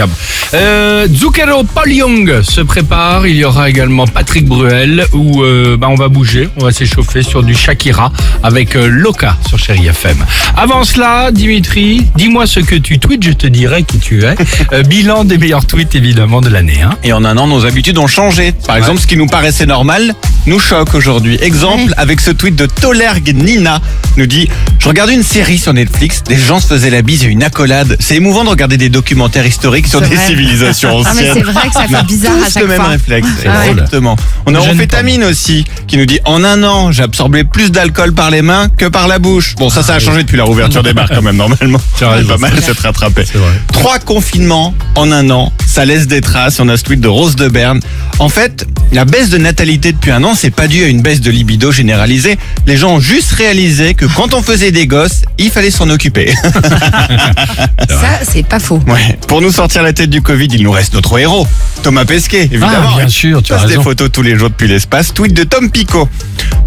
tempo. 0.00 0.39
Euh, 0.52 1.06
Zucchero 1.08 1.62
Paul 1.62 1.92
Young 1.92 2.42
se 2.42 2.60
prépare. 2.60 3.26
Il 3.26 3.36
y 3.36 3.44
aura 3.44 3.70
également 3.70 4.06
Patrick 4.06 4.46
Bruel 4.46 5.06
où 5.12 5.42
euh, 5.42 5.76
bah, 5.76 5.86
on 5.88 5.94
va 5.94 6.08
bouger, 6.08 6.48
on 6.56 6.64
va 6.64 6.72
s'échauffer 6.72 7.22
sur 7.22 7.44
du 7.44 7.54
Shakira 7.54 8.12
avec 8.42 8.74
euh, 8.74 8.88
Loca 8.88 9.36
sur 9.48 9.58
Chéri 9.58 9.86
FM. 9.86 10.16
Avant 10.56 10.82
cela, 10.82 11.30
Dimitri, 11.30 12.06
dis-moi 12.16 12.46
ce 12.46 12.60
que 12.60 12.74
tu 12.74 12.98
tweets, 12.98 13.24
je 13.24 13.32
te 13.32 13.46
dirai 13.46 13.84
qui 13.84 13.98
tu 13.98 14.24
es. 14.24 14.34
Euh, 14.72 14.82
bilan 14.82 15.24
des 15.24 15.38
meilleurs 15.38 15.66
tweets 15.66 15.94
évidemment 15.94 16.40
de 16.40 16.48
l'année. 16.48 16.82
Hein. 16.82 16.96
Et 17.04 17.12
en 17.12 17.24
un 17.24 17.36
an, 17.36 17.46
nos 17.46 17.64
habitudes 17.64 17.98
ont 17.98 18.06
changé. 18.06 18.52
Par 18.66 18.76
exemple, 18.76 19.00
ce 19.00 19.06
qui 19.06 19.16
nous 19.16 19.26
paraissait 19.26 19.66
normal 19.66 20.14
nous 20.46 20.58
choque 20.58 20.94
aujourd'hui. 20.94 21.38
Exemple, 21.42 21.92
avec 21.96 22.20
ce 22.20 22.30
tweet 22.30 22.56
de 22.56 22.66
Tolerg 22.66 23.34
Nina, 23.34 23.80
nous 24.16 24.26
dit 24.26 24.48
Je 24.78 24.88
regardais 24.88 25.14
une 25.14 25.22
série 25.22 25.58
sur 25.58 25.72
Netflix, 25.72 26.22
des 26.24 26.36
gens 26.36 26.60
se 26.60 26.66
faisaient 26.66 26.90
la 26.90 27.02
bise 27.02 27.24
et 27.24 27.26
une 27.26 27.42
accolade. 27.42 27.96
C'est 28.00 28.16
émouvant 28.16 28.44
de 28.44 28.48
regarder 28.48 28.76
des 28.76 28.88
documentaires 28.88 29.46
historiques 29.46 29.86
sur 29.86 30.00
des 30.00 30.06
vrai. 30.06 30.16
Civilisations 30.44 31.02
Ah, 31.04 31.12
mais 31.14 31.20
anciennes. 31.30 31.34
c'est 31.34 31.42
vrai 31.52 31.68
que 31.68 31.74
ça 31.74 31.86
fait 31.98 32.06
bizarre 32.06 32.32
à 32.34 32.46
tous 32.46 32.52
chaque 32.52 32.62
le 32.62 32.68
même 32.68 32.76
fois. 32.80 32.88
réflexe. 32.88 33.28
Drôle. 33.44 33.70
Exactement. 33.70 34.16
On 34.46 34.54
a 34.54 34.58
Me 34.58 34.64
gêne 34.64 34.74
Amphétamine 34.76 35.24
aussi, 35.24 35.64
qui 35.86 35.96
nous 35.96 36.06
dit 36.06 36.18
En 36.24 36.42
un 36.44 36.62
an, 36.62 36.92
j'ai 36.92 37.02
absorbé 37.02 37.44
plus 37.44 37.70
d'alcool 37.70 38.12
par 38.12 38.30
les 38.30 38.42
mains 38.42 38.68
que 38.68 38.86
par 38.86 39.08
la 39.08 39.18
bouche. 39.18 39.54
Bon, 39.56 39.70
ça, 39.70 39.82
ça 39.82 39.94
a 39.94 39.98
changé 39.98 40.22
depuis 40.22 40.36
la 40.36 40.44
rouverture 40.44 40.82
des 40.82 40.92
bars 40.92 41.08
quand 41.08 41.22
même, 41.22 41.36
normalement. 41.36 41.80
Tu 41.98 42.04
as 42.04 42.10
raison, 42.10 42.28
pas 42.28 42.38
mal 42.38 42.60
s'être 42.62 42.80
rattrapé. 42.82 43.24
C'est 43.30 43.38
vrai. 43.38 43.52
Trois 43.72 43.98
confinements 43.98 44.74
en 44.96 45.10
un 45.12 45.28
an, 45.30 45.52
ça 45.70 45.84
laisse 45.84 46.06
des 46.08 46.20
traces. 46.20 46.58
On 46.60 46.68
a 46.68 46.76
ce 46.76 46.82
tweet 46.82 47.00
de 47.00 47.08
Rose 47.08 47.36
de 47.36 47.48
Berne. 47.48 47.80
En 48.18 48.28
fait, 48.28 48.66
la 48.92 49.04
baisse 49.04 49.30
de 49.30 49.38
natalité 49.38 49.92
depuis 49.92 50.10
un 50.10 50.22
an, 50.24 50.34
c'est 50.34 50.50
pas 50.50 50.66
dû 50.66 50.82
à 50.82 50.88
une 50.88 51.00
baisse 51.00 51.20
de 51.20 51.30
libido 51.30 51.70
généralisée. 51.70 52.38
Les 52.66 52.76
gens 52.76 52.94
ont 52.94 53.00
juste 53.00 53.32
réalisé 53.32 53.94
que 53.94 54.04
quand 54.04 54.34
on 54.34 54.42
faisait 54.42 54.72
des 54.72 54.86
gosses, 54.86 55.22
il 55.38 55.50
fallait 55.50 55.70
s'en 55.70 55.88
occuper. 55.88 56.34
Ça, 57.88 58.20
c'est 58.28 58.46
pas 58.46 58.58
faux. 58.58 58.80
Ouais. 58.86 59.18
Pour 59.28 59.40
nous 59.40 59.52
sortir 59.52 59.82
la 59.82 59.92
tête 59.92 60.10
du 60.10 60.22
Covid, 60.22 60.48
il 60.52 60.62
nous 60.62 60.72
reste 60.72 60.94
notre 60.94 61.18
héros, 61.18 61.46
Thomas 61.82 62.04
Pesquet, 62.04 62.44
évidemment. 62.44 62.90
Ah, 62.94 62.96
bien 62.98 63.08
sûr, 63.08 63.42
tu 63.42 63.52
as 63.52 63.56
Passe 63.56 63.66
des 63.66 63.72
raison. 63.74 63.82
photos 63.82 64.10
tous 64.12 64.22
les 64.22 64.36
jours 64.36 64.50
depuis 64.50 64.68
l'espace. 64.68 65.14
Tweet 65.14 65.34
de 65.34 65.44
Tom 65.44 65.70
Picot. 65.70 66.08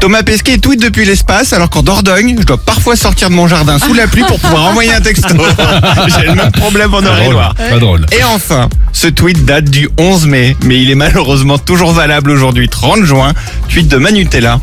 Thomas 0.00 0.22
Pesquet 0.22 0.58
tweet 0.58 0.80
depuis 0.80 1.04
l'espace 1.04 1.52
alors 1.52 1.70
qu'en 1.70 1.82
Dordogne, 1.82 2.36
je 2.40 2.44
dois 2.44 2.56
parfois 2.56 2.96
sortir 2.96 3.30
de 3.30 3.34
mon 3.34 3.46
jardin 3.46 3.78
sous 3.78 3.94
la 3.94 4.06
pluie 4.06 4.24
pour 4.24 4.38
pouvoir 4.40 4.64
envoyer 4.64 4.92
un 4.92 5.00
texto. 5.00 5.34
J'ai 6.08 6.26
le 6.26 6.34
même 6.34 6.50
problème 6.50 6.92
en 6.92 7.02
Eure-et-Loire. 7.02 7.54
Pas 7.54 7.78
drôle. 7.78 8.06
Et 8.10 8.24
enfin, 8.24 8.68
ce 8.92 9.06
tweet 9.06 9.44
date 9.44 9.66
du 9.66 9.88
11 9.98 10.26
mai, 10.26 10.56
mais 10.64 10.80
il 10.82 10.90
est 10.90 10.96
malheureusement 10.96 11.58
toujours 11.58 11.92
valable 11.92 12.30
aujourd'hui, 12.30 12.68
30 12.68 13.04
juin. 13.04 13.32
Tweet 13.68 13.88
de 13.88 13.96
Manutella. 13.96 14.60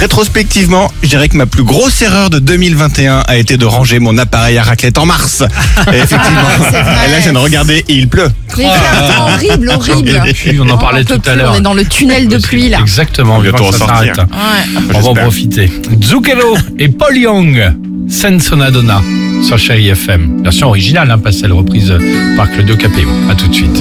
Rétrospectivement, 0.00 0.90
je 1.02 1.08
dirais 1.08 1.28
que 1.28 1.36
ma 1.36 1.44
plus 1.44 1.62
grosse 1.62 2.00
erreur 2.00 2.30
de 2.30 2.38
2021 2.38 3.22
a 3.28 3.36
été 3.36 3.58
de 3.58 3.66
ranger 3.66 3.98
mon 3.98 4.16
appareil 4.16 4.56
à 4.56 4.62
raclette 4.62 4.96
en 4.96 5.04
mars. 5.04 5.42
Et 5.92 5.96
effectivement, 5.98 6.40
Ah, 6.72 7.06
et 7.06 7.10
là 7.10 7.18
je 7.18 7.24
viens 7.24 7.32
de 7.34 7.38
regarder 7.38 7.84
et 7.86 7.92
il 7.94 8.08
pleut. 8.08 8.30
Mais 8.56 8.64
c'est 8.64 9.20
horrible, 9.20 9.68
horrible. 9.68 10.22
Puis, 10.32 10.58
on 10.58 10.68
en 10.70 10.78
parlait 10.78 11.04
tout 11.04 11.20
à 11.26 11.34
l'heure. 11.34 11.52
On 11.54 11.58
est 11.58 11.60
dans 11.60 11.74
le 11.74 11.84
tunnel 11.84 12.28
de 12.28 12.38
pluie 12.38 12.70
là. 12.70 12.78
Exactement, 12.80 13.34
On 13.34 13.38
va 13.40 13.50
bientôt 13.50 13.64
vivement 13.70 13.70
que 13.72 13.76
ça 13.78 13.84
en 13.84 13.88
sortir. 13.88 14.14
s'arrête. 14.16 14.30
Ouais. 14.32 14.94
On 14.94 15.00
va 15.00 15.08
en 15.10 15.14
profiter. 15.14 15.70
Zucchero 16.02 16.56
et 16.78 16.88
Paul 16.88 17.16
Young, 17.18 17.74
Sensonadonna 18.08 19.02
sur 19.46 19.58
Chéri 19.58 19.88
FM. 19.90 20.42
Version 20.42 20.68
originale, 20.68 21.10
hein, 21.10 21.18
pas 21.18 21.30
celle 21.32 21.52
reprise 21.52 21.92
par 22.38 22.50
Claudio 22.50 22.76
Capéo. 22.76 23.08
À 23.30 23.34
tout 23.34 23.48
de 23.48 23.54
suite. 23.54 23.79